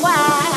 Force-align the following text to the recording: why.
why. 0.00 0.47